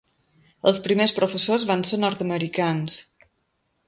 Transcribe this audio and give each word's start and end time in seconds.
Els 0.69 0.79
primers 0.85 1.11
professors 1.19 1.65
van 1.71 1.83
ser 1.89 1.99
nord-americans. 2.05 2.97